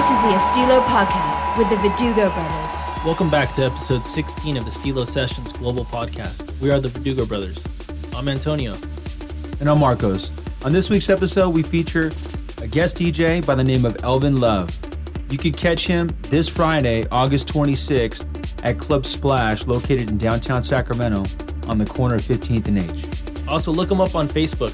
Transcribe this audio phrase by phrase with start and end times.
[0.00, 3.04] This is the Estilo Podcast with the Verdugo brothers.
[3.04, 6.58] Welcome back to episode 16 of the Estilo Sessions Global Podcast.
[6.58, 7.62] We are the Verdugo brothers.
[8.16, 8.78] I'm Antonio.
[9.60, 10.30] And I'm Marcos.
[10.64, 12.10] On this week's episode, we feature
[12.62, 14.70] a guest DJ by the name of Elvin Love.
[15.30, 21.26] You can catch him this Friday, August 26th, at Club Splash, located in downtown Sacramento
[21.68, 23.46] on the corner of 15th and H.
[23.46, 24.72] Also, look him up on Facebook.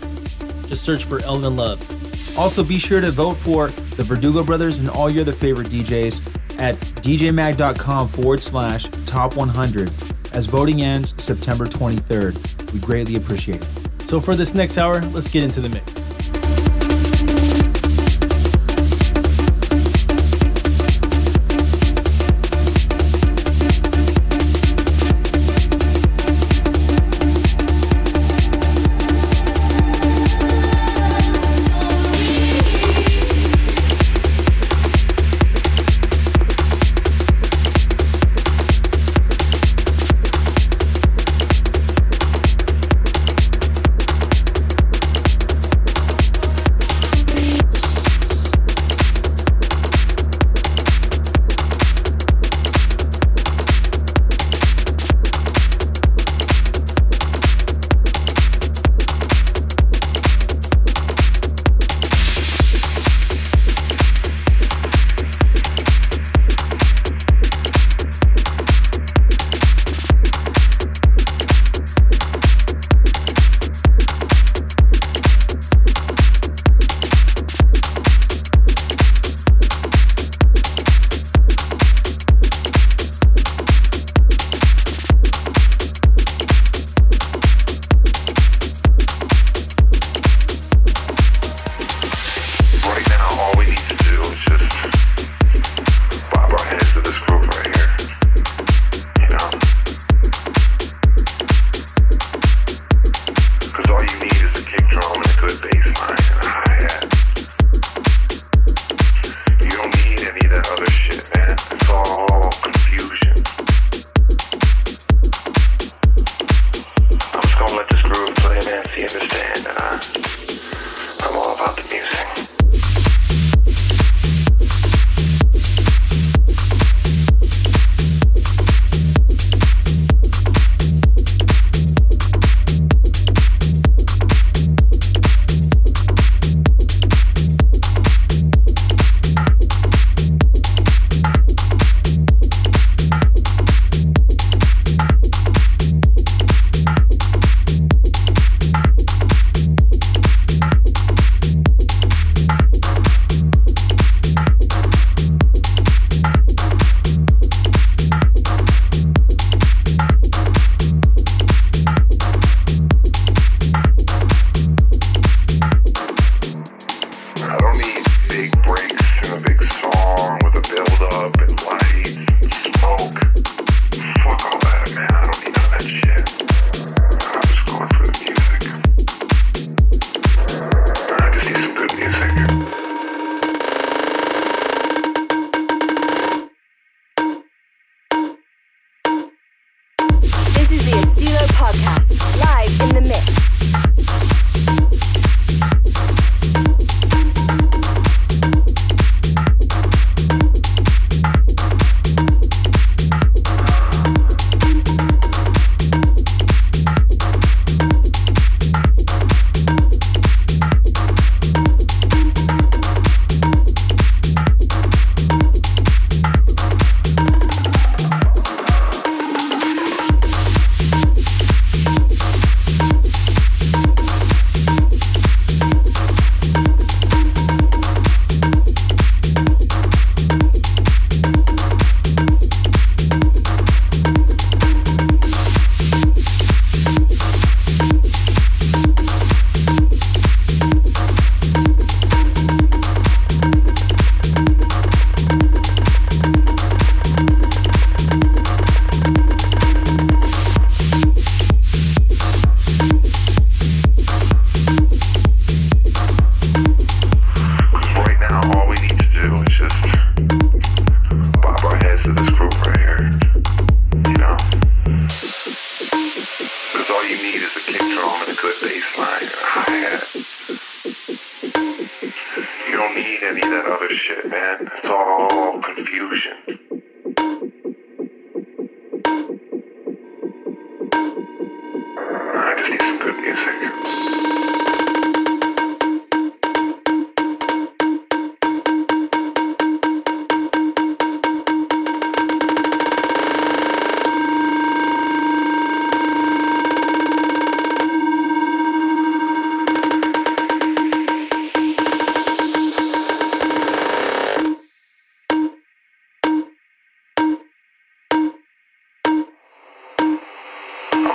[0.69, 1.96] Just search for Elvin Love.
[2.37, 6.61] Also, be sure to vote for the Verdugo Brothers and all your other favorite DJs
[6.61, 9.91] at djmag.com forward slash top 100
[10.33, 12.73] as voting ends September 23rd.
[12.73, 13.69] We greatly appreciate it.
[14.03, 15.96] So, for this next hour, let's get into the mix.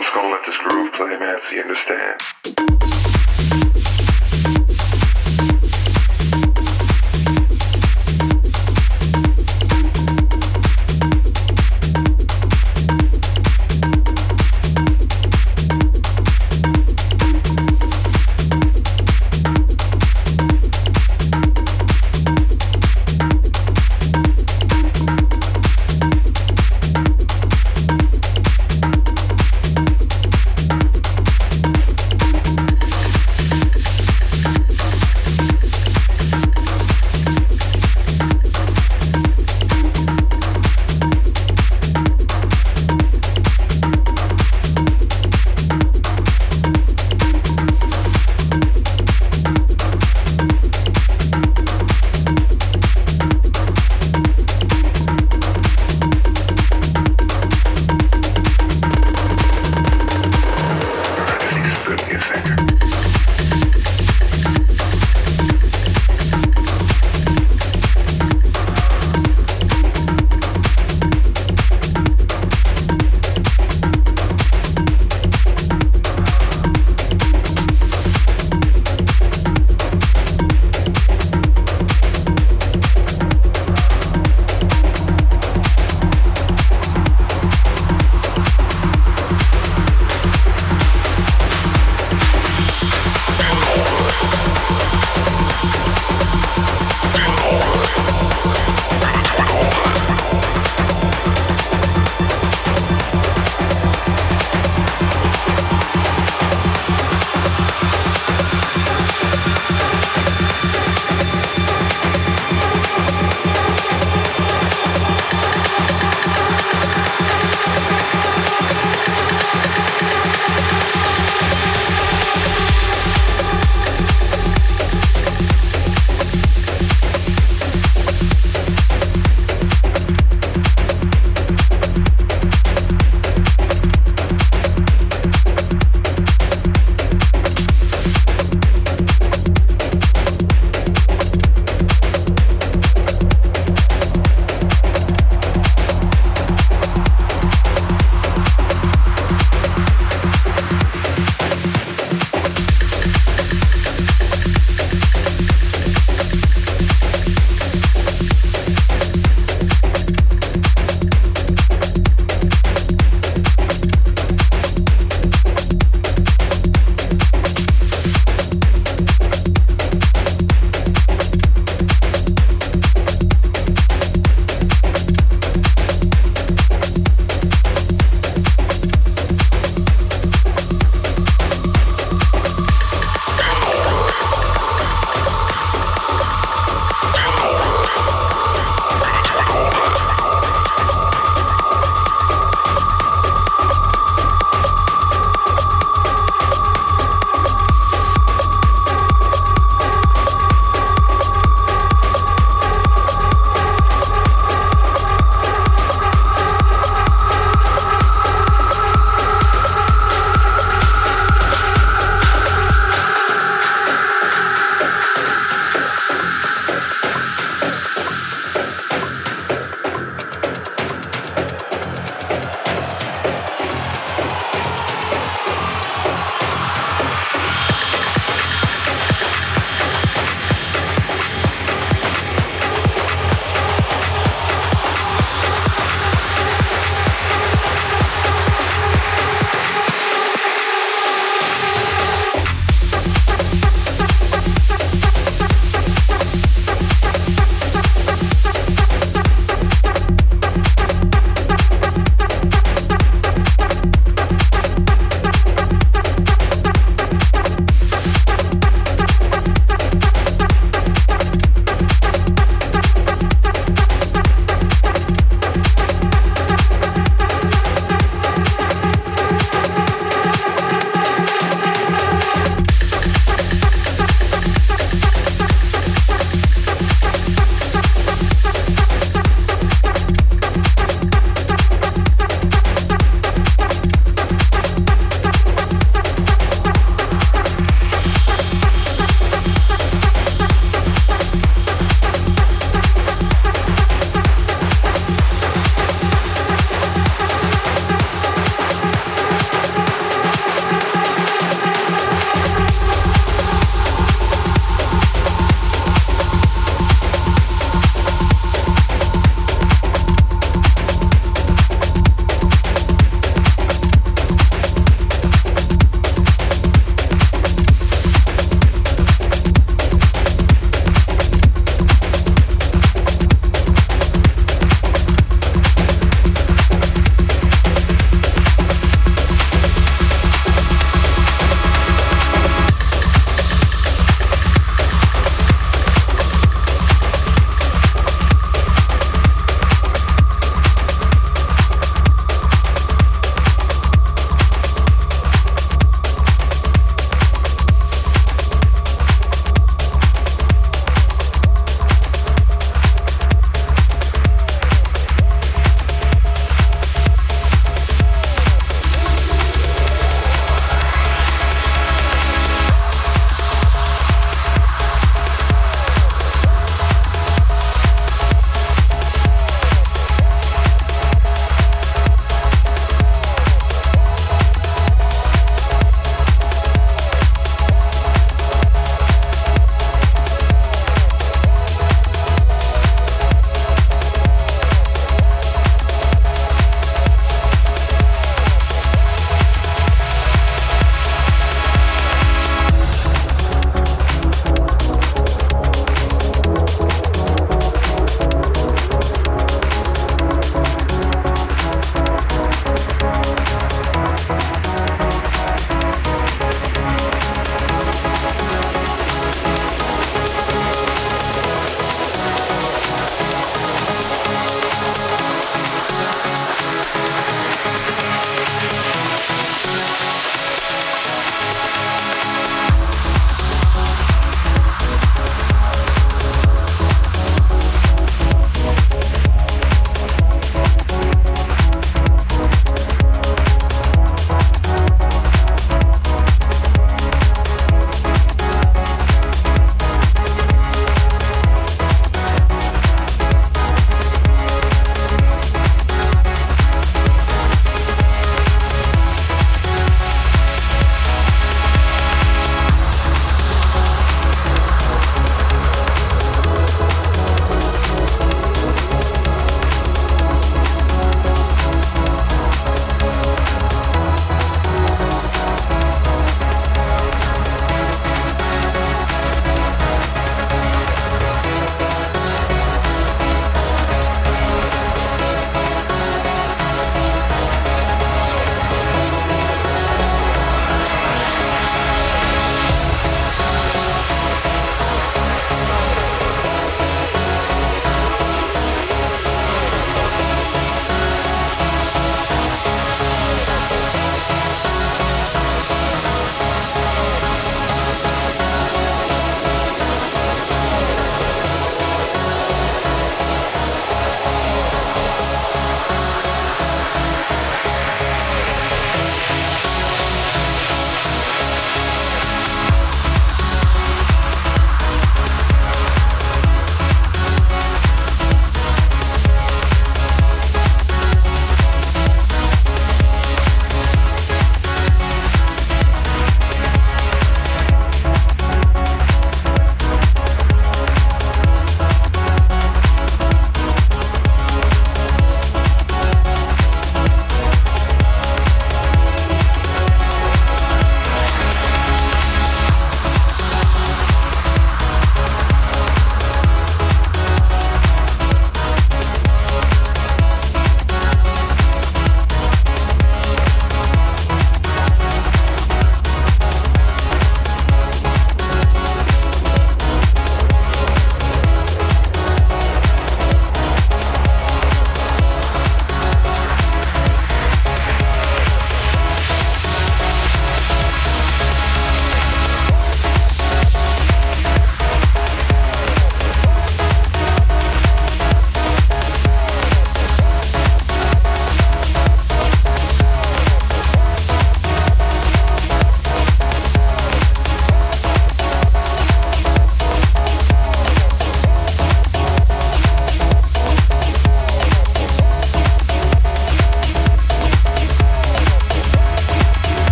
[0.00, 2.89] I'm just gonna let this groove play, man, so you understand.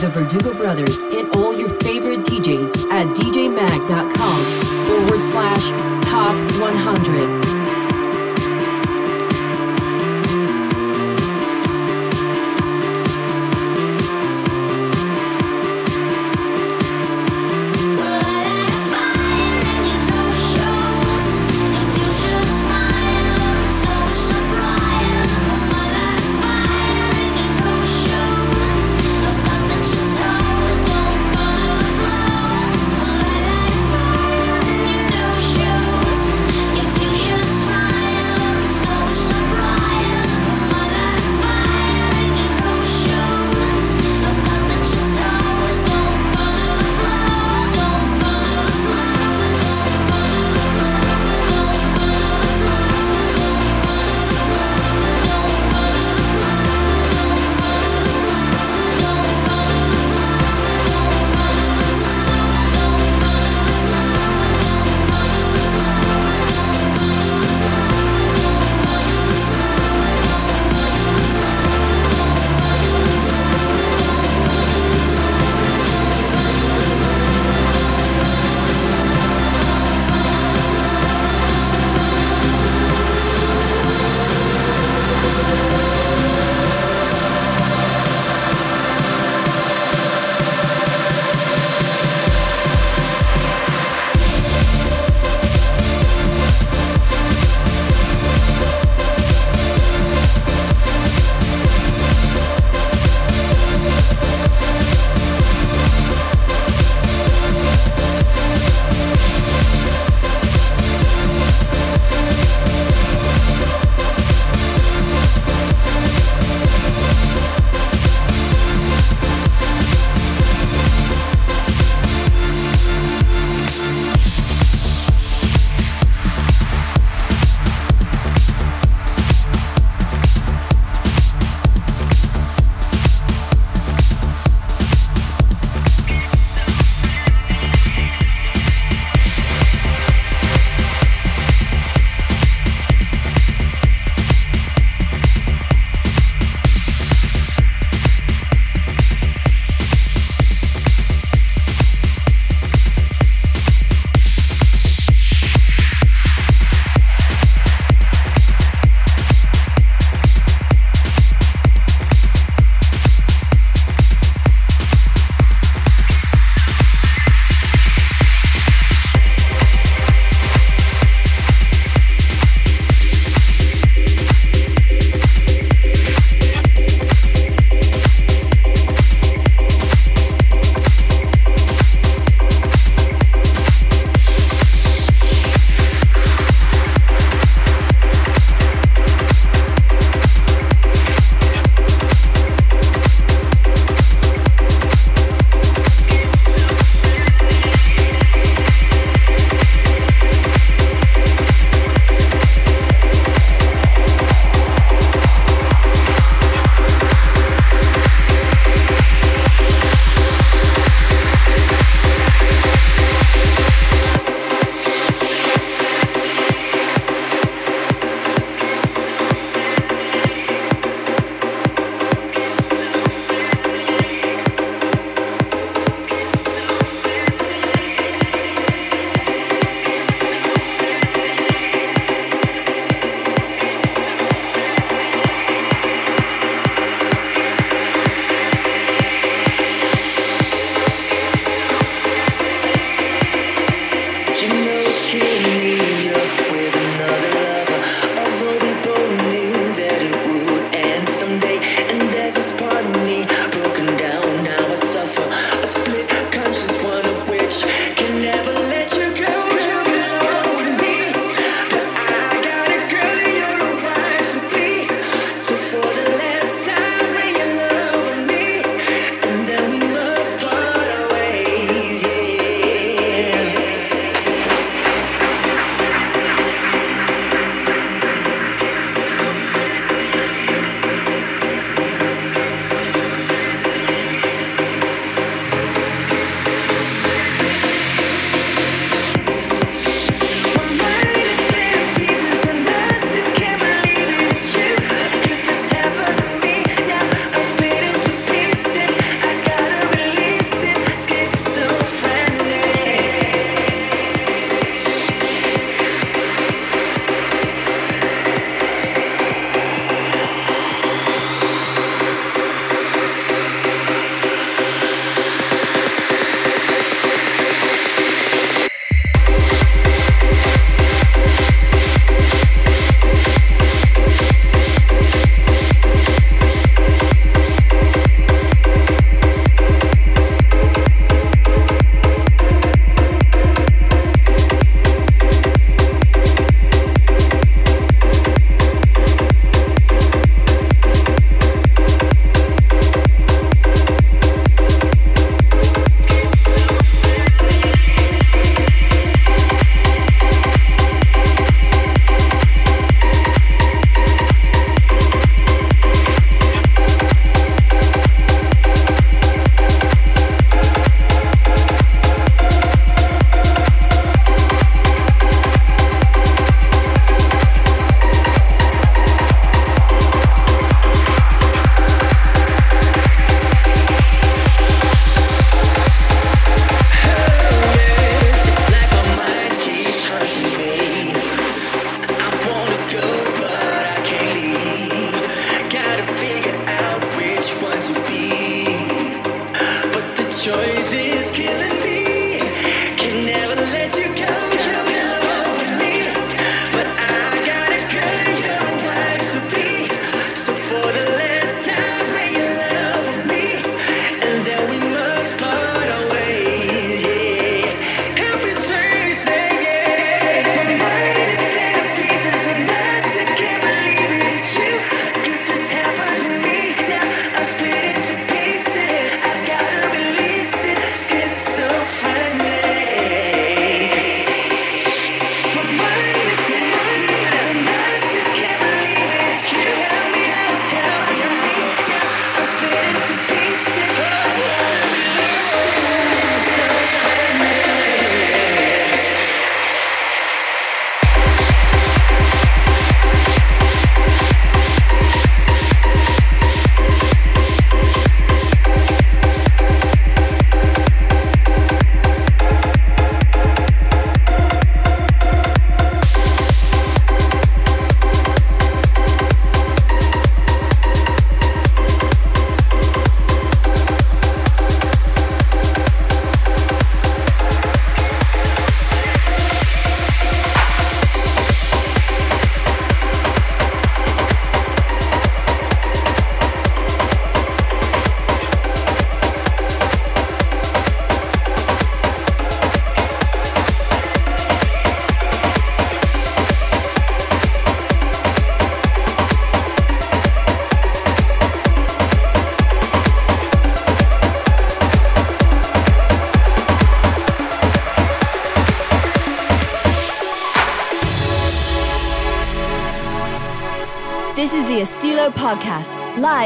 [0.00, 1.45] The Verdugo brothers and all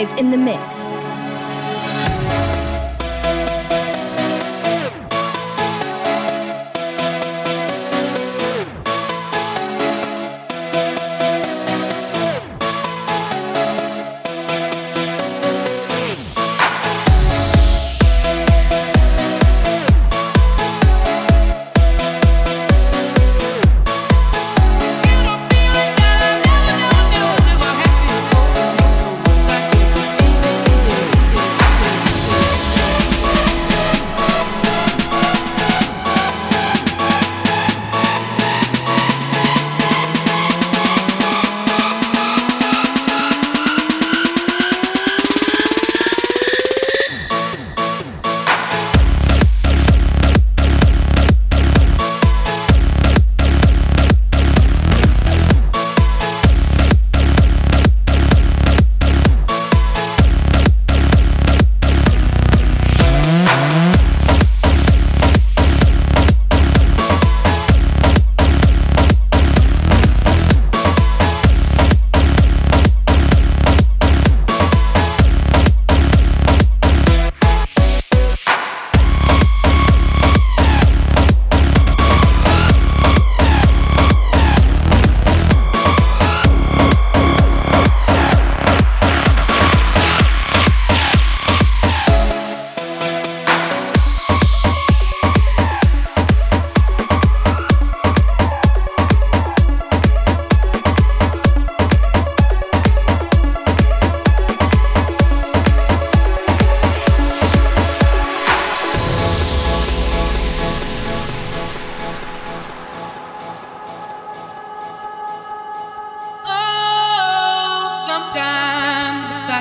[0.01, 0.60] live in the mix.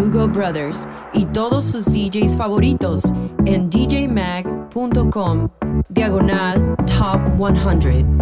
[0.00, 3.12] Verdugo Brothers y todos sus DJs favoritos
[3.44, 5.50] en djmag.com
[5.90, 8.19] diagonal top 100.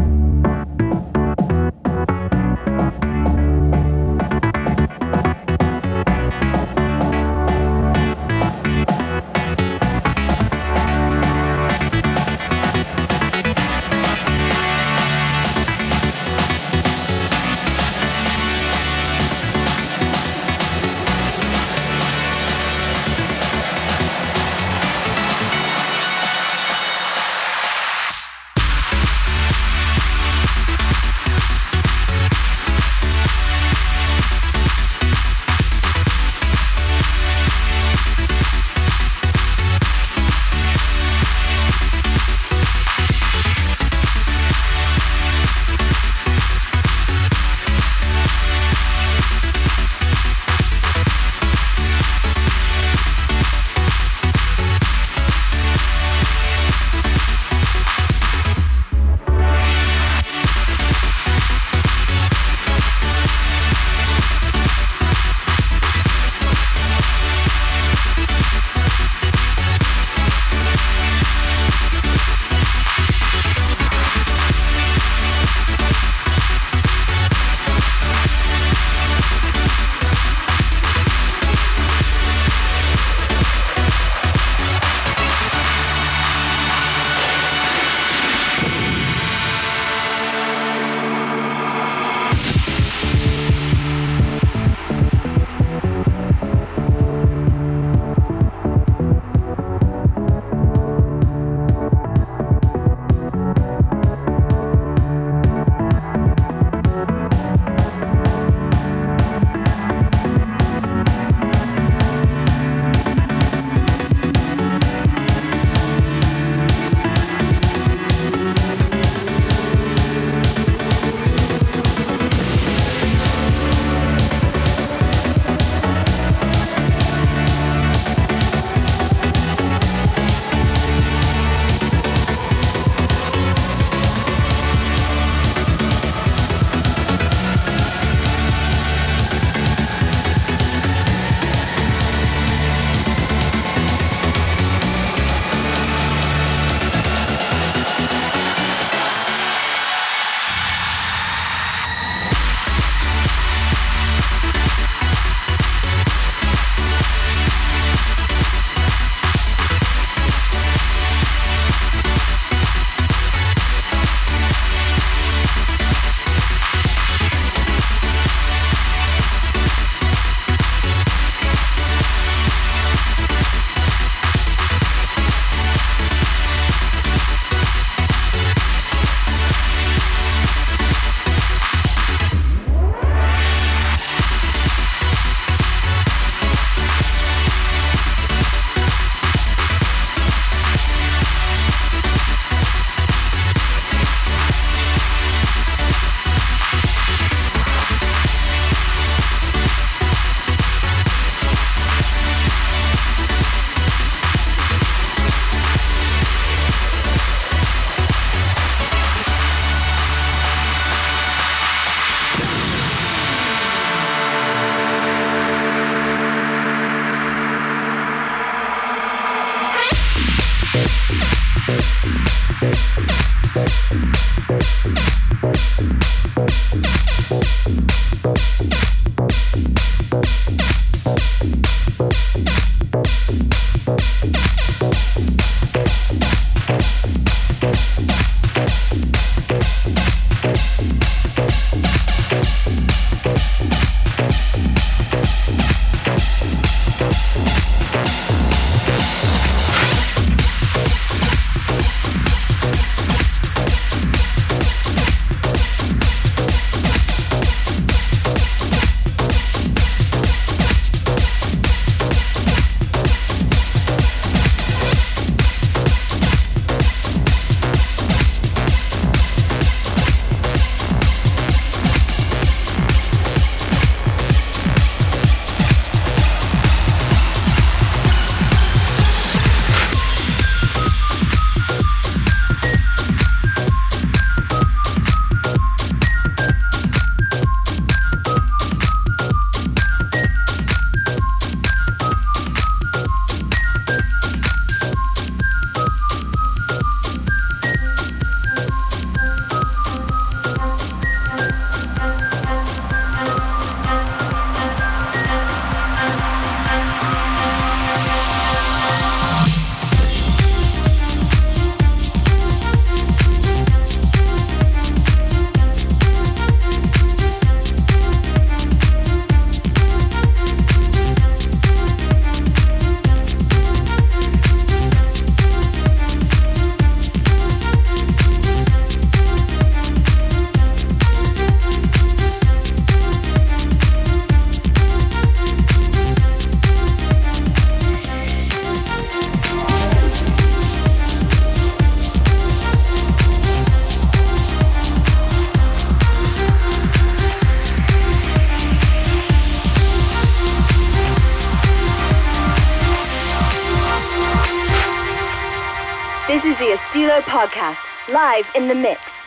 [357.23, 357.79] Podcast,
[358.12, 359.18] live in the mix.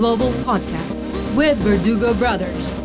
[0.00, 1.04] Global Podcast
[1.36, 2.79] with Verdugo Brothers.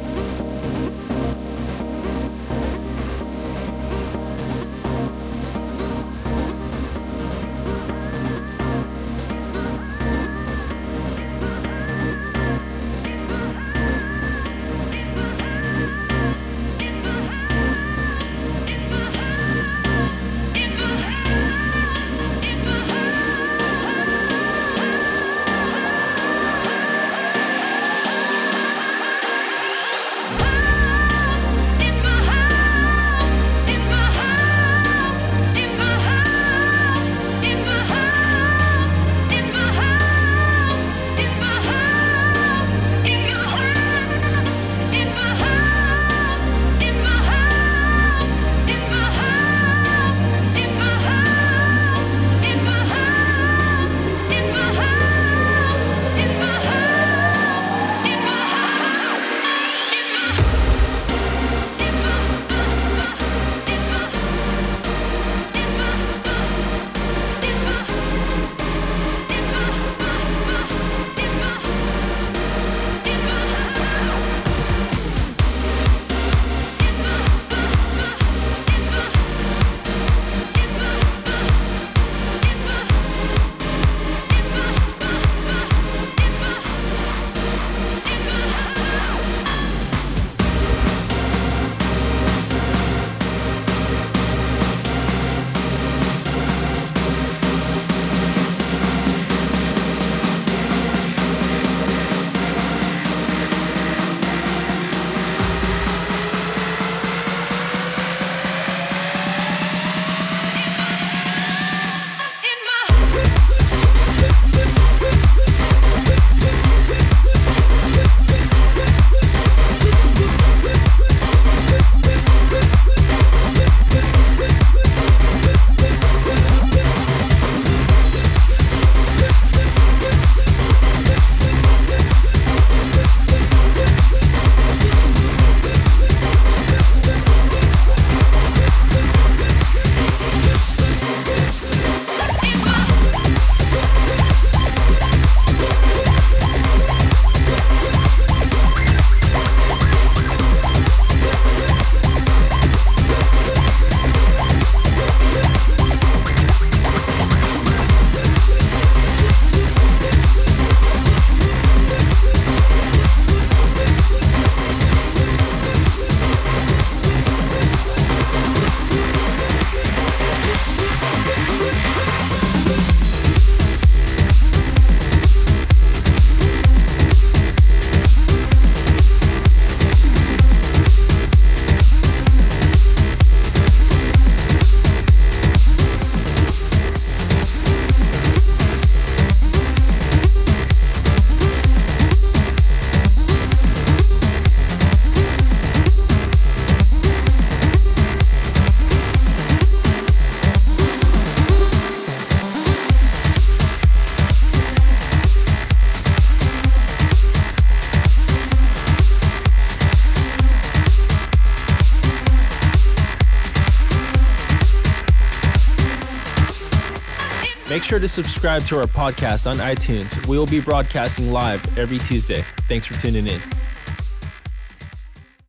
[217.85, 220.25] Sure to subscribe to our podcast on iTunes.
[220.25, 222.41] We will be broadcasting live every Tuesday.
[222.67, 223.39] Thanks for tuning in.